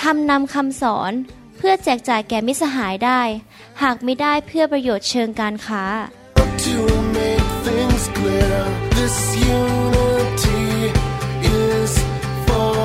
[0.00, 1.12] ทำนำคำสอน
[1.56, 3.20] เพื่อแจกจ่ายแก่มิตรสหายได้
[3.82, 5.84] หากไม่ได้เพื่อประโยชน์เชิงการค้า
[6.66, 6.78] To
[7.18, 8.56] make things clear,
[8.98, 9.16] this
[9.58, 10.64] unity
[11.62, 11.92] is
[12.46, 12.76] for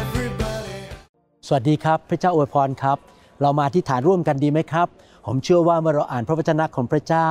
[0.00, 0.78] everybody.
[1.46, 2.98] สวัสดีครับ พระเจ้าอวยพรครับ
[3.42, 4.88] เรามาที่ฐานร่วมกันดีไหมครับ
[5.26, 7.30] ผมเชื่อว่าเมื่อเราอ่านพระวจนะของพระเจ้า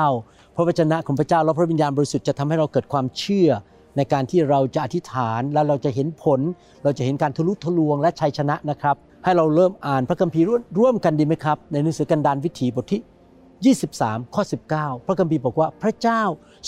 [0.56, 3.50] พระวจนะของพระเจ้าและพระวิญญาณบริสุทธิ์จะทำให้เราเกิดความเชื่อ
[3.98, 6.40] ในการที่เราจะอธิษฐานแล้วเราจะเห็นผล
[6.84, 10.46] เราจะเห็นการทะลุทะลวงและชัยชนะนะครับ ให้เราเริ่มอ่านพระคัมภีร์
[10.80, 16.22] ร่วมกันดีไหมครับ ในหนังสือกันดารวิถีบทที่ 23 ข้อ 19 พระคัมภีร์บอกว่าพระเจ้า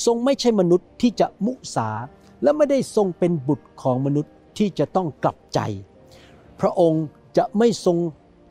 [0.05, 1.89] ทรงไม่ใช่มนุษย์ที่จะมุสา
[2.43, 5.59] และไม่ได้ทรงเป็นบุตรของมนุษย์ที่จะต้องกลับใจ
[6.61, 7.03] พระองค์
[7.37, 7.97] จะไม่ทรง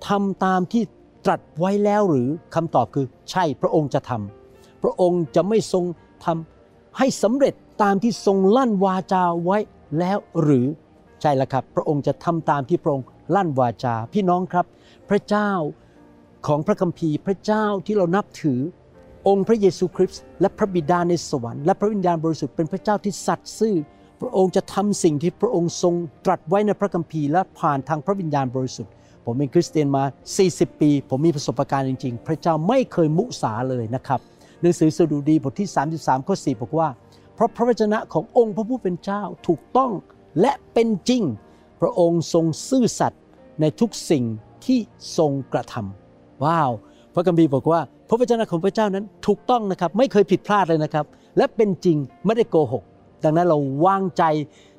[0.08, 0.82] ทำตามที่
[1.24, 5.84] ตรัสไว้แล้วหรือคำตอบคือใช่พระองค์จะทำพระองค์จะไม่ทรง
[6.24, 9.58] ทำให้สำเร็จ ตามที่ทรงลั่นวาจาไว้
[9.98, 10.66] แล้วหรือ
[11.20, 14.66] ใช่แล้วครับ พระองค์จะทำตามที่พระองค์ลั่นวาจาพี่น้องครับ
[15.10, 15.50] พระเจ้า
[16.46, 18.60] ของพระคัมภีร์พระเจ้าที่เรานับถือ
[19.28, 23.76] องค์พระเยซูคริสต์และพระบิดาในสวรรค์และพระวิญญาณบริสุทธิ์เป็นพระเจ้าที่สัตย์ซื่อ
[24.20, 28.92] พระองค์จะทำสิ่งที่พระองค์ทรงตรัสไว้ในพระคัมภีร์และผ่านทางพระวิญญาณบริสุทธิ์
[29.24, 30.04] ผมเป็นคริสเตียนมา
[30.42, 34.20] 40 ปี ผมมีประสบการณ์จริง ๆ พระเจ้าไม่เคยมุสาเลยนะครับ
[34.60, 36.88] หนังสือสดุดีบทที่ 33ข้อ4บอกว่า
[37.36, 39.92] เพราะพระวจนะขององค์พระผู้เป็นเจ้าถูกต้อง
[40.40, 41.22] และเป็นจริง
[41.80, 43.22] พระองค์ทรงซื่อสัตย์
[43.60, 44.24] ในทุกสิ่ง
[44.66, 44.78] ที่
[45.18, 46.70] ทรงกระทำว้าว
[47.14, 51.04] พระคัมภีร์บอกว่า พระวจนะของพระเจ้านั้นถูกต้องนะครับ ไม่เคยผิดพลาดเลยนะครับ
[51.36, 52.82] และเป็นจริงไม่ได้โกหก
[53.24, 54.22] ดังนั้นเราวางใจ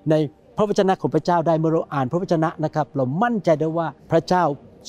[0.09, 0.16] ใน
[0.57, 4.44] พระวจนะของพระเจ้าได้เมื่อเราอ่านพระวจนะนะครับ เรามั่นใจได้ว่าพระเจ้า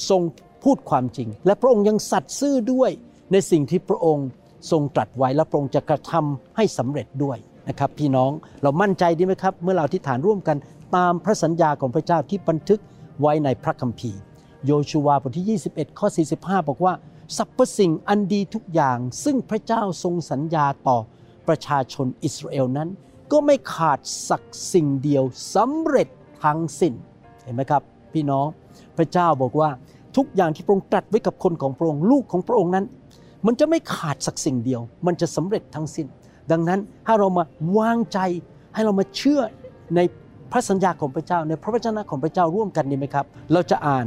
[0.08, 0.22] ทรง
[0.64, 2.90] พูดความจริง และพระองค์ยังสัตย์ซื่อด้วย
[3.32, 4.28] ในสิ่งที่พระองค์
[4.70, 8.30] ทรงตรัสไว้และพระองค์จะกระทำให้สำเร็จด้วย นะครับพี่น้อง
[8.62, 10.56] เรามั่นใจดีไหมครับ เมื่อเราอธิษฐานร่วมกัน
[10.96, 12.80] ตามพระสัญญาของพระเจ้าที่บันทึก
[13.20, 14.20] ไว้ในพระคัมภีร์
[14.66, 16.08] โยชูวาบทที่ 21 ข้อ
[16.38, 16.94] 45 บอกว่า
[17.36, 20.98] สรรพสิ่งอันดีทุกอย่าง ซึ่งพระเจ้าทรงสัญญาต่อ
[21.48, 22.88] ประชาชนอิสราเอลนั้น
[23.32, 23.98] ก็ไม่ขาด
[24.28, 24.42] สัก
[24.72, 25.24] สิ่งเดียว
[25.54, 26.08] สำเร็จ
[26.44, 26.92] ทั้งสิ้น
[27.44, 27.82] เห็นไหมครับ
[28.14, 28.46] พี่น้อง
[28.96, 29.70] พระเจ้าบอกว่า
[30.16, 32.84] ทุกอย่างที่พระองค์ตรัสไว้กับคนของพระองค์ลูกของพระองค์นั้น
[33.46, 36.06] มันจะไม่ขาดสักสิ่งเดียว มันจะสำเร็จทั้งสิ้น
[36.50, 37.44] ดังนั้นถ้าเรามา
[37.78, 38.18] วางใจ
[38.74, 39.40] ให้เรามาเชื่อ
[39.96, 40.00] ใน
[40.52, 44.06] พระสัญญาของพระเจ้าในพระวจนะของพระเจ้าร่วมกันดีไหมครับ เราจะอ่าน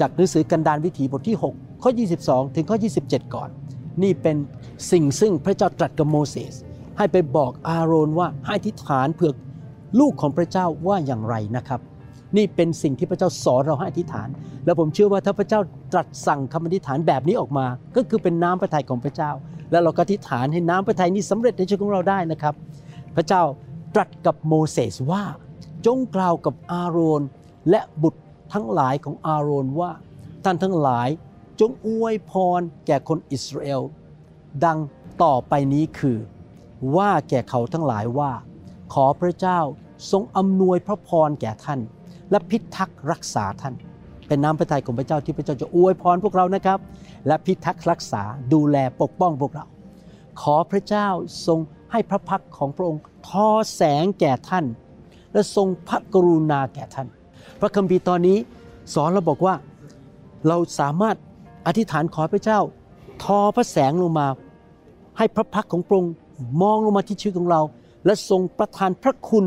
[0.00, 1.90] จากหนังสือกันดารวิถีบทที่ 6 ข้อ
[2.22, 2.76] 22 ถึงข้อ
[3.06, 3.48] 27 ก่อน
[4.02, 4.36] นี่เป็น
[4.90, 6.54] สิ่งซึ่งพระเจ้าตรัสกับโมเสส
[6.98, 9.32] ให้ไปบอกอาโรนว่าให้อธิฐานเพื่อ
[10.00, 11.80] ลูกของพระเจ้าว่าอย่างไรนะครับ
[12.36, 14.28] นี่เป็นสิ่งที่พระเจ้าสอนเราให้อธิษฐาน
[14.64, 15.60] แล้วผมเชื่อว่าถ้าพระเจ้า
[15.92, 17.66] ตรัสสั่งคำอธิษฐานแบบนี้ออกมา
[17.96, 19.30] ก็คือเป็นน้ำพระทัยของพระเจ้า
[19.70, 22.54] แล้วเราก็อธิษฐานให้น้ำพระทัยนี้สำเร็จในชีวิตของเราได้นะครับ
[23.16, 23.42] พระเจ้า
[23.94, 25.24] ตรัสกับโมเสสว่า
[25.86, 27.22] จงกล่าวกับอาโรน
[27.70, 28.20] และบุตร
[28.52, 29.90] ทั้งหลายของอาโรนว่า
[30.44, 31.08] ท่านทั้งหลาย
[31.60, 33.82] จงอวยพรแก่คนอิสราเอล
[34.64, 34.78] ดัง
[35.22, 36.18] ต่อไปนี้คือ
[36.96, 38.32] ว่าแก่เขาทั้งหลายว่า
[38.92, 39.60] ขอพระเจ้า
[40.10, 41.80] ทรงอำนวยพระพรแก่ท่าน
[42.32, 43.74] และพิทักษ์รักษาท่าน
[44.26, 46.78] เป็นน้ำพระทัยของพระเจ้าที่พระเจ้าจะอวยพรพวกเรานะครับ
[47.26, 48.22] และพิทักษ์รักษา
[48.52, 49.64] ดูแลปกป้องพวกเรา
[50.40, 51.08] ขอพระเจ้า
[51.46, 51.58] ทรง
[51.92, 54.64] ให้พระพักของพระองค์ทอแสงแก่ท่าน
[55.32, 57.08] และทรงพระกรุณาแก่ท่าน
[57.60, 58.38] พระคัมภีร์ตอนนี้
[58.94, 59.54] สอนเราบอกว่า
[60.48, 61.16] เราสามารถ
[61.66, 62.60] อธิษฐานขอพระเจ้า
[63.24, 64.26] ทอพระแสงลงมา
[65.18, 66.12] ให้พระพักของพระองค์
[66.62, 67.60] มองลงมาที่ชีวิตของเรา
[68.04, 69.46] และทรงประทานพระคุณ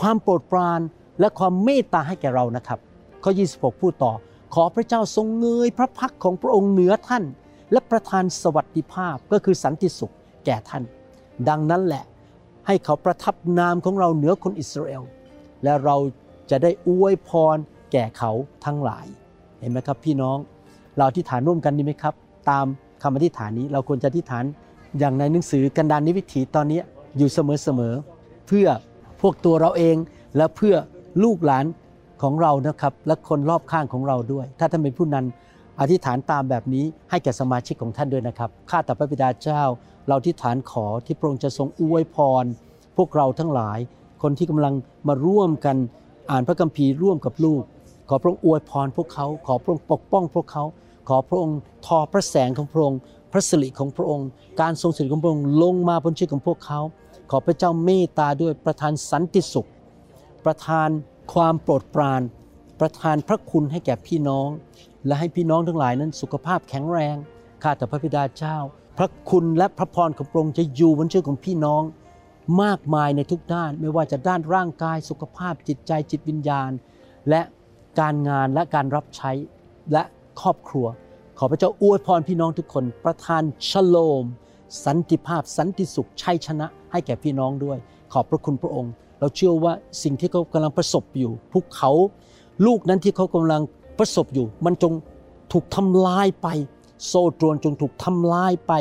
[0.00, 0.80] ความโปรดปราน
[1.20, 2.78] และความเมตตาให้แก่เรานะครับ
[3.22, 4.12] ข้อ 26 พูดต่อ
[4.54, 7.24] ขอพระเจ้าทรงเงยพระพักของพระองค์เหนือท่าน
[7.72, 10.14] และประทานสวัสดิภาพก็คือสันติสุข
[10.46, 10.82] แก่ท่าน
[11.48, 12.04] ดังนั้นแหละ
[12.66, 15.02] ให้เขาประทับนามของเราเหนือคนอิสราเอล
[15.64, 15.96] และเรา
[16.50, 17.56] จะได้อวยพร
[17.92, 18.30] แก่เขา
[18.64, 19.06] ทั้งหลาย
[19.60, 20.38] เห็นไหมครับพี่น้อง
[20.96, 22.14] เราอธิษฐานร่วมกันดีไหมครับ
[22.50, 22.66] ตาม
[23.02, 24.44] คำอธิษฐานนี้เราควรจะอธิษฐาน
[24.98, 26.80] อย่างในหนังสือกันดารนิวิถีตอนนี้
[27.16, 28.68] อยู่เสมอๆเพื่อ
[29.20, 29.96] พวกตัวเราเอง
[30.36, 30.74] และเพื่อ
[31.22, 31.64] ลูกหลาน
[32.22, 35.26] ของเรานะครับ และคนรอบข้างของเราด้วย ถ้าท่านเป็นผู้นั้น
[35.80, 39.62] อธิษฐานตามแบบนี้ให้แก่สมาชิกของท่านด้วยนะครับข้าแต่พระบิดาเจ้า
[40.08, 42.44] เราอธิษฐานขอที่พระองค์จะทรงอวยพร
[42.96, 43.78] พวกเราทั้งหลาย
[44.22, 44.74] คนที่กำลัง
[45.08, 45.76] มาร่วมกัน
[46.30, 47.64] อ่านพระคัมภีร์ร่วมกับลูกข
[48.08, 50.64] ขอพระองค์อวยพรพวกเขา ขอพระองค์ปกป้องพวกเขา
[51.08, 52.98] ขอพระองค์ทอพระแสงของพระองค์
[53.32, 54.28] พระสิริของพระองค์
[54.60, 56.80] การทรงสิริของพระองค์ลงมาบนชีวิตของพวกเขา
[57.30, 59.68] ขอพระเจ้าเมตตาด้วยประทานสันติสุข
[60.44, 60.88] ประทาน
[61.32, 62.22] ความโปรดปราน
[62.80, 64.48] ประทานพระคุณให้แก่พี่น้อง
[65.06, 67.16] และให้พี่น้องทั้งหลายนั้นสุขภาพแข็งแรง
[67.62, 68.56] ข้าแต่พระบิดาเจ้า
[68.98, 71.82] พระคุณและพระพรของพระองค์จะอยู่บนชีวิตของพี่น้อง
[72.62, 76.70] มากมายในทุกด้านไม่ว่าจะด้านร่างกายสุขภาพจิตใจจิตวิญญาณ
[77.28, 77.40] และ
[78.00, 79.30] การงานและการรับใช้
[79.92, 80.02] และ
[80.40, 80.86] ครอบครัว
[81.38, 84.24] ขอพระเจ้าอวยพรพี่น้องทุกคน ประทานชโลม
[84.84, 87.78] สันติภาพ สันติสุขชัยชนะให้แก่พี่น้องด้วย
[88.12, 89.72] ขอบพระคุณพระองค์ เราเชื่อว่า
[90.02, 91.90] สิ่งที่เขากำลังประสบอยู่ภูเขา
[92.66, 93.62] ลูกนั้นที่เขากำลัง
[93.98, 94.92] ประสบอยู่ มันจง
[95.52, 96.48] ถูกทำลายไป
[97.06, 98.72] โซ่ตรวนจงถูกทำลายไป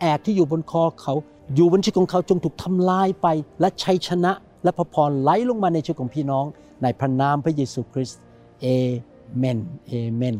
[0.00, 1.14] แอกที่อยู่บนคอเขา
[1.54, 3.26] อยู่บนชีวิตของเขาจงถูกทำลายไป
[3.60, 4.32] และชัยชนะ
[4.64, 6.44] และพระพรไหลลงมาในชีวิตของพี่น้อง
[6.82, 8.20] ในพระนามพระเยซูคริสต์
[8.60, 8.66] เอ
[9.36, 10.36] เมนเอเมน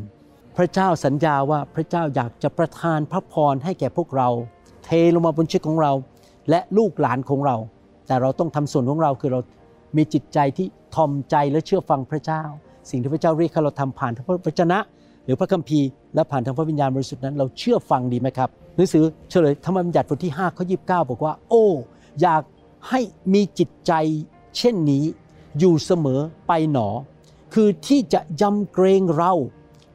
[0.56, 4.28] พระเจ้าสัญญาว่าพระเจ้าอยากจะประทานพระพรให้แก่พวกเรา
[4.84, 5.92] เทลงมาบนชีวิตของเรา
[6.50, 7.56] และลูกหลานของเรา
[8.12, 9.40] แต่เราต้องทำส่วนของเราคือเรา
[9.96, 12.42] มีจิตใจที่ทอมใจและเชื่อฟังพระเจ้า
[12.90, 14.78] สิ่งที่พระเจ้าเรียกให้เราทำผ่านทางพระวจนะ
[15.24, 21.64] หรือพระคัมภีร์และผ่านทางพระวิญญาณบริสุทธิ์นั้นเราเชื่อฟังดีไหมครับหนังสือเฉลยธรรมบัญญัติบทที่5ข้อ29 บอกว่า โอ้
[22.20, 22.42] อยาก
[22.88, 23.00] ให้
[23.34, 23.92] มีจิตใจ
[24.56, 25.04] เช่นนี้
[25.58, 26.88] อยู่เสมอไปหนอ
[27.54, 29.32] คือที่จะยำเกรงเรา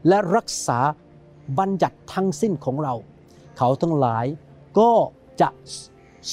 [0.08, 0.80] และรักษา
[1.60, 2.94] บัญญัติทั้งสิ้นของเรา
[3.58, 4.26] เขาทั้งหลาย
[4.80, 4.92] ก็
[5.42, 5.50] จะ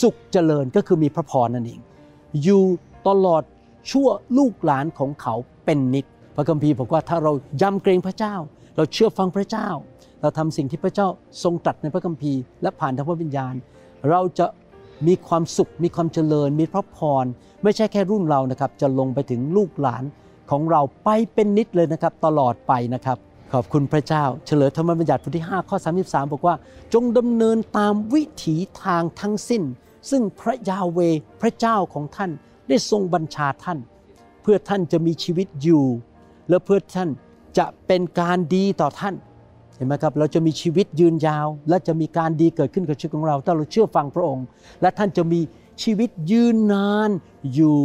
[0.00, 1.80] สุขเจริญก็คือมีพระพรนั่นเอง
[2.42, 2.64] อยู่
[3.08, 3.42] ตลอด
[3.90, 4.08] ชั่ว
[4.38, 6.04] ลูกหลานของเขาเป็นนิด
[6.36, 7.32] พระคัมภีร์บอกว่าถ้าเรา
[7.62, 8.34] ยำเกรงพระเจ้า
[8.76, 9.68] เราเชื่อฟังพระเจ้า
[10.20, 11.08] เราทำสิ่งที่พระเจ้า
[11.42, 13.54] ทรงตรัสในพระคัมภีร์ และผ่านทางพระวิญญาณ
[14.10, 14.46] เราจะ
[15.06, 17.24] มีความสุขมีความเจริญ มีพระพร
[17.62, 20.04] ไม่ใช่แค่รุ่นเรานะครับ จะลงไปถึงลูกหลาน
[20.50, 23.18] ของเราไปเป็นนิดเลยนะครับ ตลอดไปนะครับ
[23.52, 25.76] ขอบคุณพระเจ้า เฉลยธรรมบัญญัติบทที่ 5 ข้อ
[26.06, 26.54] 33 บอกว่า
[26.94, 29.62] จงดำเนินตามวิถีทางทั้งสิ้น
[30.10, 30.98] ซึ่งพระยาเว
[31.40, 32.30] พระเจ้าของท่าน
[32.68, 33.78] ได้ทรงบัญชาท่าน
[34.42, 35.84] เพื่อท่านจะมีชีวิตอยู่
[36.48, 37.10] และเพื่อท่าน
[37.58, 39.14] จะเป็นการดีต่อท่าน
[39.76, 44.46] เห็นไหมครับเราจะมีชีวิตยืนยาว และจะมีการดีเกิดขึ้นกับชีวิตของเราถ้าเราเชื่อฟังพระองค์
[44.80, 45.40] และท่านจะมี
[45.82, 47.10] ชีวิตยืนนาน
[47.54, 47.76] อยู่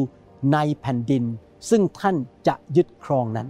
[0.53, 1.23] ในแผ่นดิน
[1.69, 2.15] ซึ่งท่าน
[2.47, 3.47] จะยึดครองนั้น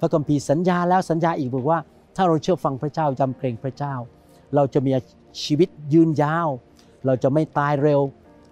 [0.00, 1.78] พระคัมภีร์สัญญาแล้วสัญญาอีกบอกว่า
[2.16, 3.94] ถ้าเราเชื่อฟังพระเจ้ายำเกรงพระเจ้า
[4.54, 4.90] เราจะมี
[5.42, 6.48] ชีวิตยืนยาว
[7.06, 8.00] เราจะไม่ตายเร็ว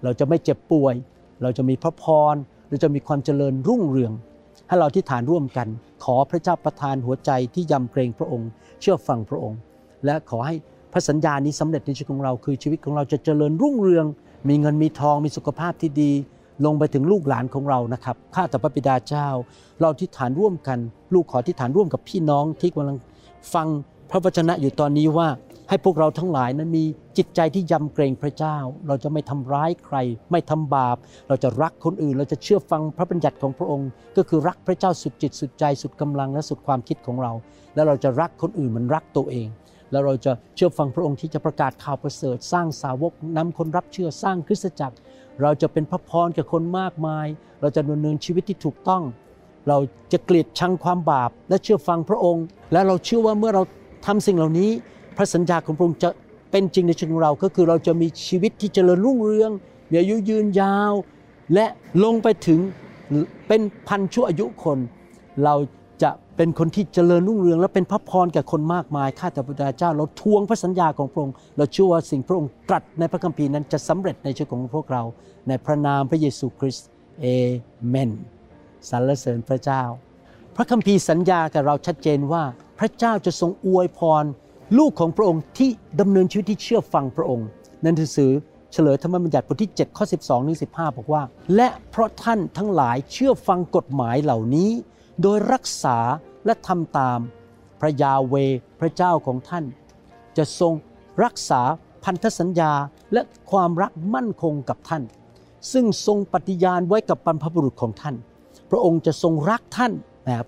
[0.04, 0.94] เราจะไม่เจ็บป่วย
[1.42, 2.34] เราจะมีพระพร
[2.68, 4.12] เราจะมีความเจริญรุ่งเรือง
[4.68, 5.68] ให้เราที่ฐานร่วมกัน
[6.04, 8.48] ขอพระเจ้าประทานหัวใจที่ยำเกรงพระองค์
[8.80, 9.58] เชื่อฟังพระองค์
[10.04, 10.54] และขอให้
[10.92, 14.06] พระสัญญานี้สำเร็จในชีวิตของเรา คือชีวิตของเราจะเจริญรุ่งเรือง
[14.48, 16.12] มีเงินมีทองมีสุขภาพที่ดี
[16.64, 19.28] ลงไปถึงลูกหลานของเรานะครับข้าแต่พระบิดาเจ้า
[19.80, 20.78] เราที่ฐานร่วมกัน
[21.14, 22.98] ลูกขอที่ฐานร่วมกับพี่น้องที่กำลัง
[23.54, 23.66] ฟัง
[24.10, 25.28] พระวจนะอยู่ตอนนี้ว่า
[25.68, 26.84] ให้พวกเราทั้งหลายนั้นมี
[27.16, 29.96] จิตใจที่ยำเกรงพระเจ้า เราจะไม่ทำร้ายใคร
[30.32, 30.96] ไม่ทำบาป
[31.28, 37.32] เราจะรักคนอื่น เราจะเชื่อฟังพระบัญญัติของพระองค์ ก็คือรักพระเจ้าสุดจิตสุดใจสุดกำลังและสุดความคิดของเรา
[37.74, 39.48] แล้วเราจะรักคนอื่นเหมือนรักตัวเอง
[39.92, 44.96] แล้วเราจะเชื่อฟังพระองค์ที่จะประกาศข่าวประเสริฐ สร้างสาวกนำคนรับเชื่อสร้างคริสตจักร
[45.42, 47.26] เราจะเป็นพระพรแก่คนมากมาย
[47.60, 49.02] เราจะดำเนินชีวิตที่ถูกต้อง
[49.68, 49.78] เรา
[50.12, 53.62] จะเกลียดชังความบาปและเชื่อฟังพระองค์ และเราเชื่อว่าเมื่อเรา
[54.06, 54.70] ทำสิ่งเหล่านี้
[55.16, 56.10] พระสัญญาของพระองค์จะ
[56.50, 59.50] เป็นจริงในชีวิตของเรา ก็คือเราจะมีชีวิตที่เจริญรุ่งเรือง
[59.90, 60.92] มีอายุยืนยาว
[61.54, 61.66] และ
[62.04, 62.60] ลงไปถึง
[63.48, 64.78] เป็นพันชั่วอายุคน
[65.44, 65.54] เรา
[66.02, 75.02] จะเป็นคนที่เจริญรุ่งเรือง และเป็นพระพรแก่คนมากมายข้าแต่พระเจ้า เราทวงพระสัญญาของพระองค์เราเชื่อว่าสิ่งพระองค์ตรัสในพระคัมภีร์นั้นจะสำเร็จในชีวิตของพวกเรา
[75.48, 76.88] ในพระนามพระเยซูคริสต์
[77.20, 77.26] เอ
[77.88, 78.10] เมน
[78.88, 79.82] สรรเสริญพระเจ้า
[80.56, 82.44] พระคัมภีร์สัญญากับเราชัดเจนว่า
[82.78, 84.24] พระเจ้าจะทรงอวยพร
[84.78, 85.70] ลูกของพระองค์ที่
[86.00, 87.48] ดำเนินชีวิตที่เชื่อฟังพระองค์
[87.84, 88.32] นั่นคือสื่อ
[88.72, 91.22] เฉลยธรรมบัญญัติบทที่ 7 ข้อ 12ถึง15 บอกว่า
[91.56, 94.70] และเพราะท่านทั้งหลายเชื่อฟังกฎหมายเหล่านี้
[95.22, 95.98] โดยรักษา
[96.46, 97.18] และทำตาม
[97.80, 98.34] พระยาเว
[98.80, 99.64] พระเจ้าของท่าน
[100.36, 100.72] จะทรง
[101.24, 101.60] รักษา
[102.04, 102.72] พันธสัญญา
[103.12, 105.02] และความรักมั่นคงกับท่าน
[105.72, 108.14] ซึ่งทรงปฏิญาณไว้กับบรรพบุรุษของท่าน
[108.70, 109.92] พระองค์จะทรงรักท่าน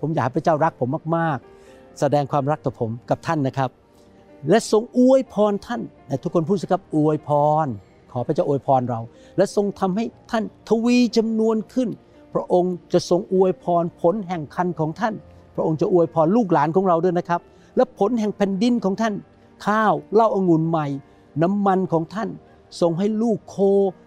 [0.01, 3.69] ผมอยากให้พระเจ้ารักผมมากๆ แสดงความรักต่อผมกับท่านนะครับ
[4.49, 5.81] และทรงอวยพรท่าน
[6.23, 7.29] ทุกคนพูดสิครับอวยพ
[7.65, 7.67] ร
[8.11, 8.99] ขอพระเจ้าอวยพรเรา
[9.37, 11.89] และทรงทำให้ท่านทวีจำนวนขึ้น
[12.33, 15.13] พระองค์จะทรงอวยพรผลแห่งคันของท่าน
[15.55, 17.41] พระองค์จะอวยพรลูกหลานของเราด้วยนะครับ
[17.75, 19.13] และผลแห่งแผ่นดินของท่าน
[19.65, 20.87] ข้าวเหล้าอางุ่นใหม่
[21.43, 22.29] น้ำมันของท่าน
[22.81, 23.57] ทรงให้ลูกโค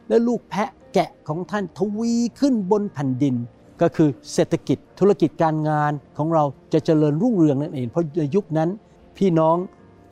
[0.09, 3.35] และลูกแพะแกะของท่านทวีขึ้นบนแผ่นดิน
[3.83, 8.69] ก็คือเศรษฐกิจธุรกิจการงานของเราจะเจริญรุ่งเรืองนั่นเอง เพราะในยุคนั้น
[9.19, 9.57] พี่น้อง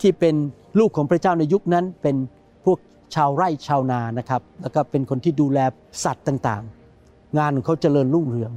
[0.03, 0.35] ที่เป็น
[0.79, 2.17] ลูกของพระเจ้าในยุคนั้นเป็น
[2.65, 2.79] พวก
[3.15, 5.59] ชาวไร่ชาวนานะครับ แล้วก็เป็นคนที่ดูแล
[6.05, 8.53] สัตว์ต่างๆ งานของเขาเจริญรุ่งเรือง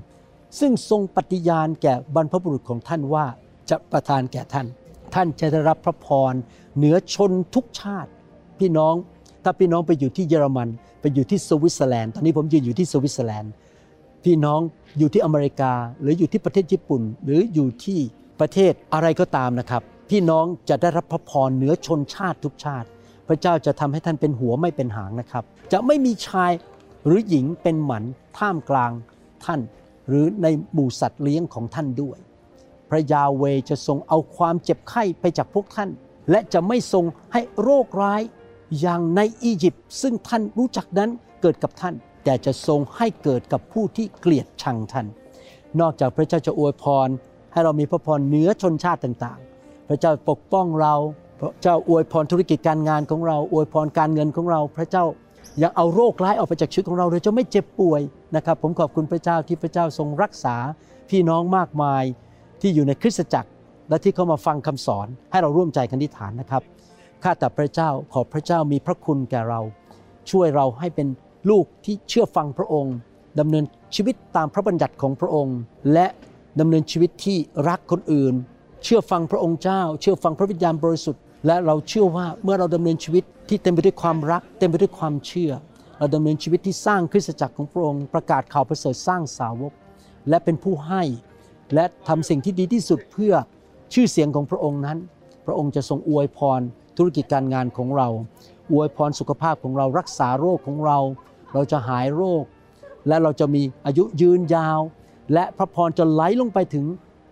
[0.60, 3.26] ซึ่งทรงปฏิญาณแก่บรรพบุรุษของท่านว่า
[3.70, 4.68] จะประทานแก่ท่าน
[5.14, 6.34] ท่านจะได้รับพระพร
[6.78, 8.10] เหนือชนทุกชาติ
[8.60, 8.96] พี่น้อง
[9.44, 10.70] ถ้าพี่น้องไปอยู่ที่เยอรมัน
[11.02, 13.52] ไปอยู่ที่สวิตเซอร์แลนด์ตอนนี้ผมยืนอยู่ที่สวิตเซอร์แลนด์
[14.24, 14.60] พี่น้อง
[15.00, 18.00] อยู่ที่อเมริกา หรืออยู่ที่ประเทศญี่ปุ่น หรืออยู่ที่
[18.40, 22.88] ประเทศอะไรก็ตามนะครับ พี่น้องจะได้รับพระพรเหนือชนชาติทุกชาติ
[23.28, 26.52] พระเจ้าจะทำให้ท่านเป็นหัวไม่เป็นหางนะครับ จะไม่มีชาย
[27.06, 28.04] หรือหญิงเป็นหมัน
[28.38, 28.92] ท่ามกลาง
[29.46, 29.62] ท่าน
[30.08, 32.18] หรือในหมู่สัตว์เลี้ยงของท่านด้วย
[32.90, 35.90] พระยาเวจะทรงเอาความเจ็บไข้ไปจากพวกท่าน
[36.32, 38.22] และจะไม่ทรงให้โรคร้าย
[38.82, 41.10] อย่างในอียิปต์ซึ่งท่านรู้จักนั้น
[41.42, 45.08] เกิดกับท่าน แต่จะทรงให้เกิดกับผู้ที่เกลียดชังท่าน
[45.80, 47.10] นอกจากพระเจ้าจะอวยพร
[47.52, 49.40] ให้เรามีพระพรเหนือชนชาติต่าง
[49.88, 50.94] พระเจ้าปกป้องเรา
[51.40, 55.04] พระเจ้าอวยพรธุรกิจการงานของเรา อวยพรการเงินของเรา พระเจ้า
[55.62, 58.02] ยังเอาโรคร้ายออกไปจากชีวิตของเราโดยจะไม่เจ็บป่วย
[58.36, 60.56] นะครับ ผมขอบคุณพระเจ้าที่พระเจ้าทรงรักษา
[61.10, 62.04] พี่น้องมากมาย
[62.62, 63.50] ที่อยู่ในคริสตจักร
[63.90, 66.64] และที่เข้ามาฟังคำสอนให้เราร่วมใจกันที่ฐานนะครับ
[67.24, 69.62] ข้าแต่พระเจ้าขอพระเจ้ามีพระคุณแก่เรา
[70.32, 71.08] ช่วยเราให้เป็น
[71.50, 72.96] ลูกที่เชื่อฟังพระองค์
[73.40, 73.64] ดำเนิน
[73.96, 75.58] ชีวิตตามพระบัญญัติของพระองค์
[75.94, 76.08] และ
[76.60, 77.38] ดำเนินชีวิตที่
[77.70, 78.34] รักคนอื่น
[78.84, 85.52] เชื่อฟังพระองค์เจ้า เชื่อฟังพระวิญญาณบริสุทธิ์และเราเชื่อว่าเมื่อเราดำเนินชีวิตที่เต็มไปด้วยความรัก เต็มไปด้วยความเชื่อ
[85.98, 89.74] เราดำเนินชีวิตที่สร้างคริสตจักรของพระองค์ประกาศข่าวประเสริฐสร้างสาวก
[90.30, 91.04] และเป็นผู้ให้
[91.74, 93.34] และทำสิ่งที่ดีที่สุดเพื่อ
[93.94, 94.98] ชื่อเสียงของพระองค์นั้น
[95.46, 96.62] พระองค์จะทรงอวยพร
[96.98, 98.08] ธุรกิจการงานของเรา
[98.72, 100.98] อวยพรสุขภาพของเรารักษาโรคของเรา
[101.54, 102.44] เราจะหายโรค
[103.08, 104.80] และเราจะมีอายุยืนยาว
[105.34, 106.86] และพระพรจะไหลลงไปถึง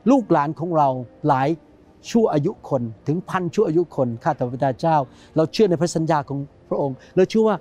[0.10, 0.90] ลูกหลานของเรา
[1.28, 1.50] หลาย
[2.10, 4.98] ชั่วอายุคนถึงพันชั่วอายุคนข้าแต่พระดาเจ้า
[5.36, 6.40] เราเชื่อในพระสัญญาของ
[6.70, 7.58] พระองค์เราเชื่อว่า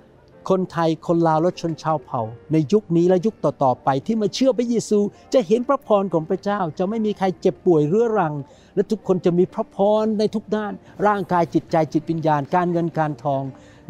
[0.49, 2.21] คนไทยคนลาวและชนชาวเผ่า
[2.51, 4.99] ในยุคนี้และยุคต่อๆไปที่มาเชื่อพระเยซู
[5.33, 8.33] จะเห็นพระพรของพระเจ้า จะไม่มีใครเจ็บป่วยเรื้อรัง
[8.75, 10.73] และทุกคนจะมีพระพรในทุกด้าน
[11.07, 13.43] ร่างกายจิตใจจิตวิญญาณ การเงินการทอง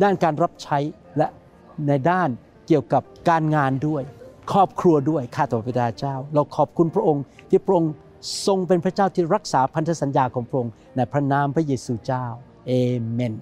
[0.04, 0.78] ด้านการรับใช้
[1.18, 1.28] และ
[1.88, 2.30] ในด้าน
[2.68, 4.04] เกี่ยวกับการงานด้วย
[4.52, 7.92] ครอบครัวด้วยข้าแต่พระเจ้า เราขอบคุณพระองค์ที่พระองค์
[8.46, 12.26] ทรงเป็นพระเจ้าที่รักษาพันธสัญญาของพระองค์ในพระนามพระเยซูเจ้า
[12.68, 12.72] เอ
[13.12, 13.34] เมน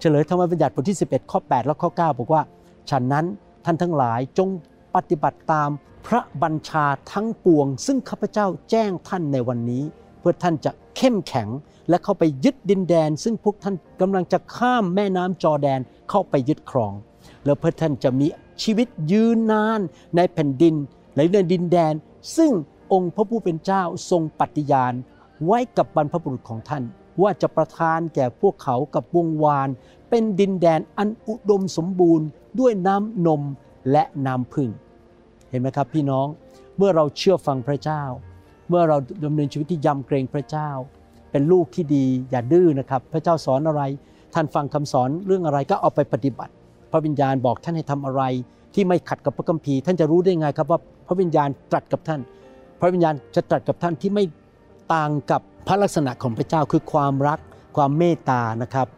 [0.00, 2.42] เฉลยธรรมบัญญัติบทที่ 11 ข้อ 8 และข้อ 9 บอกว่า
[2.90, 3.24] ฉะนั้น
[3.64, 4.48] ท่านทั้งหลายจง
[4.94, 5.70] ปฏิบัติตาม
[6.06, 9.82] พระบัญชาทั้งปวง ซึ่งข้าพเจ้าแจ้งท่านในวันนี้
[10.20, 11.48] เพื่อท่านจะเข้มแข็ง
[11.88, 16.92] และเข้าไปยึดดินแดน ซึ่งพวกท่านกำลังจะข้ามแม่น้ำจอแดนเข้าไปยึดครอง
[17.44, 18.26] แล้วเพื่อท่านจะมี
[18.62, 19.80] ชีวิตยืนนาน
[20.16, 20.74] ในแผ่นดิน
[21.16, 21.94] ในในดินแดน
[22.36, 22.50] ซึ่ง
[22.92, 24.94] องค์พระผู้เป็นเจ้าทรงปฏิญาณ
[25.44, 26.82] ไว้กับบรรพบุรุษของท่าน
[27.22, 29.68] ว่าจะประทานแก่พวกเขากับวงวาน
[30.10, 32.26] เป็นดินแดนอันอุดมสมบูรณ์
[32.60, 33.42] ด้วยน้ำนม
[33.90, 34.70] และน้ำพึ่ง
[35.50, 36.26] เห็นไหมครับพี่น้อง
[36.76, 38.02] เมื่อเราเชื่อฟังพระเจ้า
[38.68, 40.70] เมื่อเราดำเนินชีวิตที่ยำเกรงพระเจ้า
[41.30, 43.82] เป็นลูกที่ดีอย่าดื้อนะครับ พระเจ้าสอนอะไร
[44.34, 46.52] ท่านฟังคำสอนเรื่องอะไรก็เอาไปปฏิบัติ
[46.90, 48.22] พระวิญญาณบอกท่านให้ทำอะไร
[48.74, 52.20] ที่ไม่ขัดกับพระคัมภีร์ ท่านจะรู้ได้ไงครับว่าพระวิญญาณตรัสกับท่าน
[52.84, 54.24] ระวิญญาณจะตรัสกับท่านที่ไม่
[54.94, 57.38] ต่างกับพระลักษณะของพระเจ้าคือความรัก
[57.76, 58.88] ความเมตตานะครับ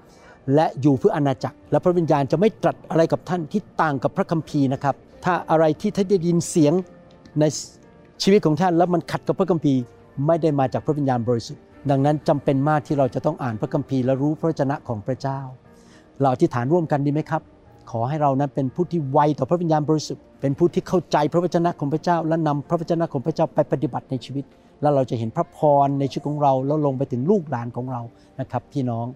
[0.54, 6.72] และอยู่เพื่ออาณาจักร และพระวิญญาณจะไม่ตรัสอะไรกับท่านที่ต่างกับพระคัมภีร์นะครับ ถ้าอะไรที่ท่านได้ยินเสียง
[7.40, 7.44] ใน
[8.22, 9.80] ชีวิตของท่านแล้วมันขัดกับพระคัมภีร์
[10.26, 15.40] ไม่ได้มาจากพระวิญญาณบริสุทธิ์ดังนั้นจำเป็นมากที่เราจะต้องอ่านพระคัมภีร์และรู้พระวจนะของพระเจ้า
[16.20, 17.42] เราอธิษฐานร่วมกันดีไหมครับ
[17.90, 24.44] ขอให้เรานั้นเป็นผู้ที่ไวต่อพระวิญญาณบริสุทธิ์ เป็นผู้ที่เข้าใจพระวจนะของพระเจ้า และนำพระวจนะของพระเจ้าไปปฏิบัติในชีวิต
[24.82, 28.02] แล้วเราจะเห็นพระพรในชีวิตของเราแล้วลงไปถึงลูกหลานของเรา
[28.40, 29.06] นะครับ พี่น้อง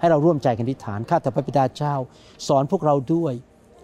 [0.00, 1.94] ให้เราร่วมใจกันอธิษฐานข้าแต่พระบิดาเจ้า
[2.48, 3.32] สอนพวกเราด้วย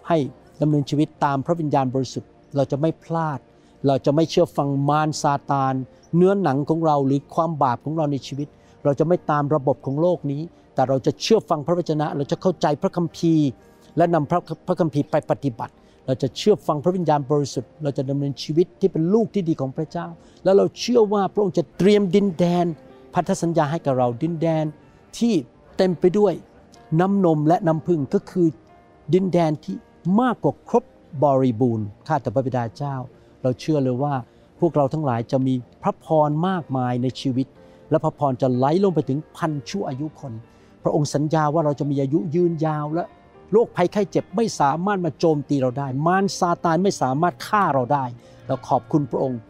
[0.09, 0.19] ให้
[0.63, 3.39] ดำเนินชีวิตตามพระวิญญาณบริสุทธิ์เราจะไม่พลาด
[3.87, 5.75] เราจะไม่เชื่อฟังมารซาตาน
[6.17, 8.49] เนื้อหนังของเราหรือความบาปของเราในชีวิต
[8.85, 10.43] เราจะไม่ตามระบบของโลกนี้
[10.75, 13.49] แต่เราจะเชื่อฟังพระวจนะ เราจะเข้าใจพระคัมภีร์
[13.97, 15.75] และนำพระพระคัมภีร์ไปปฏิบัติ
[16.07, 20.07] เราจะเชื่อฟังพระวิญญาณบริสุทธิ์ เราจะดำเนินชีวิตที่เป็นลูกที่ดีของพระเจ้า
[20.45, 22.67] แล้วเราเชื่อว่าพระองค์จะเตรียมดินแดน
[23.15, 24.65] พันธสัญญาให้กับเราดินแดน
[25.19, 25.35] ที่
[25.77, 26.35] เต็มไปด้วย
[27.01, 28.47] น้ำนมและน้ำพึ่งก็คือ
[29.15, 29.75] ดินแดนที่
[30.21, 30.85] มากกว่าครบ
[31.23, 32.95] บริบูรณ์ข้าแต่พระบิดาเจ้า
[33.43, 34.15] เราเชื่อเลยว่า
[34.61, 37.47] พวกเราทั้งหลายจะมีพระพรมากมายในชีวิต
[37.91, 40.33] และพระพรจะไหลลงไปถึงพันชั่วอายุคน
[40.83, 43.05] พระองค์สัญญาว่าเราจะมีอายุยืนยาวและ
[43.53, 48.05] โรคภัยไข้เจ็บไม่สามารถมาโจมตีเราได้ มารซาตานไม่สามารถฆ่าเราได้
[48.47, 49.41] เราขอบคุณพระองค์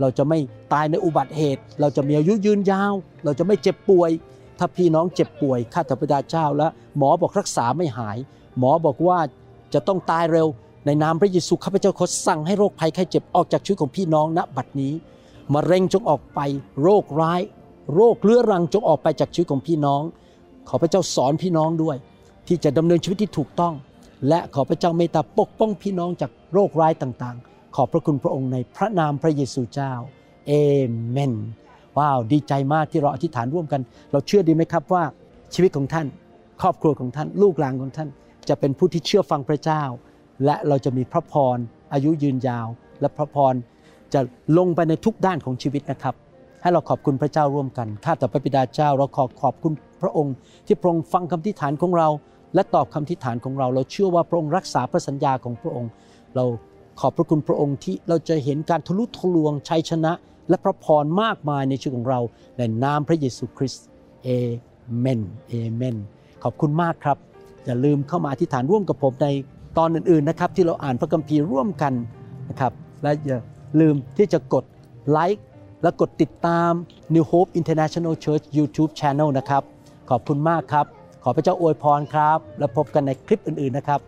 [0.00, 0.38] เราจะไม่
[0.72, 2.94] ตายในอุบัติเหตุ เราจะมีอายุยืนยาว
[3.24, 4.10] เราจะไม่เจ็บป่วย
[4.58, 8.18] ถ้าพี่น้องเจ็บป่วยข้าแต่พระบิดาเจ้าแล้ว หมอบอกรักษาไม่หาย
[8.58, 9.18] หมอบอกว่า
[9.74, 10.48] จะต้องตายเร็ว
[10.86, 14.92] ในนามพระเยซูข้าพเจ้าขอสั่งให้โรคภัยไข้เจ็บออกจากชีวิตของพี่น้องณบัดนี้
[15.54, 16.40] มะเร็งจงออกไป
[16.82, 17.40] โรคร้าย
[17.94, 20.02] โรคเรื้อรังจงออกไปจากชีวิตของพี่น้อง
[20.68, 21.96] ขอพระเจ้าสอนพี่น้องด้วย
[22.48, 23.74] ที่จะดำเนินชีวิตที่ถูกต้อง
[24.28, 29.92] และขอพระเจ้าเมตตาปกป้องพี่น้องจากโรคร้ายต่างๆ ขอบพระคุณพระองค์ในพระนามพระเยซูเจ้า
[30.46, 30.52] เอ
[31.10, 31.34] เมน
[31.98, 33.80] ว้าวดีใจมากที่เราอธิษฐานร่วมกัน
[34.12, 35.04] เราเชื่อดีไหมครับว่า
[35.54, 36.06] ชีวิตของท่าน
[36.60, 38.08] ครอบครัวของท่าน ลูกหลานของท่าน
[38.48, 39.82] จะเป็นผู้ที่เชื่อฟังพระเจ้า
[40.44, 41.58] และเราจะมีพระพร
[41.92, 42.68] อายุยืนยาว
[43.00, 43.54] และพระพร
[44.14, 44.20] จะ
[44.58, 46.14] ลงไปในทุกด้านของชีวิตนะครับ
[46.62, 49.72] ให้เราขอบคุณพระเจ้าร่วมกันข้าแต่พระบิดาเจ้า เราขอขอบคุณ
[50.02, 50.34] พระองค์
[50.66, 52.08] ที่พระองค์ฟังคำทิฏฐานของเรา
[52.54, 55.90] และตอบคำทิฏฐานของเรา เราเชื่อว่าพระองค์รักษาพระสัญญาของพระองค์
[56.36, 56.44] เรา
[57.00, 60.12] ขอบพระคุณพระองค์ที่เราจะเห็นการทะลุทะลวงชัยชนะ
[60.48, 62.20] และพระพรมากมายในชีวิตของเรา
[62.58, 63.84] ในนามพระเยซูคริสต์
[64.24, 64.28] เอ
[64.98, 65.96] เมนเอเมน
[66.42, 67.18] ขอบคุณมากครับ
[67.64, 69.26] อย่าลืมเข้ามาอธิษฐานร่วมกับผมใน
[69.78, 71.92] ตอนอื่นๆนะครับ ที่เราอ่านพระคัมภีร์ร่วมกัน
[72.48, 73.38] นะครับและอย่า
[73.80, 74.64] ลืมที่จะกด
[75.10, 75.44] ไลค์
[75.82, 76.72] และกดติดตาม
[77.14, 79.62] New Hope International Church YouTube Channel นะครับ
[80.10, 80.86] ขอบคุณมากครับ
[81.26, 84.00] ขอพระเจ้าอวยพรครับ และพบกันในคลิปอื่นๆนะครับ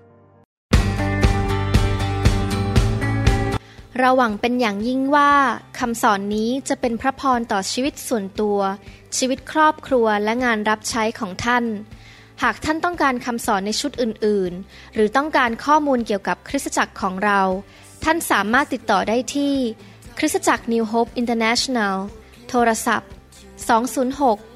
[3.99, 5.33] เราหวังเป็นอย่างยิ่งว่า
[5.79, 8.59] คำสอนนี้จะเป็นพระพรต่อชีวิตส่วนตัว
[9.17, 11.65] ชีวิตครอบครัวและงานรับใช้ของท่าน
[12.43, 17.41] หากท่านต้องการคำสอนในชุดอื่นๆ หรือต้องการข้อมูลเกี่ยวกับคริสตจักรของเรา
[18.05, 19.55] ท่านสามารถติดต่อได้ที่
[20.19, 21.97] คริสตจักร New Hope International
[22.49, 23.11] โทรศัพท์
[23.81, 24.56] 206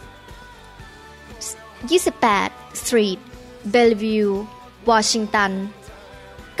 [1.89, 3.19] 28 Street
[3.73, 4.33] Bellevue
[4.89, 5.51] Washington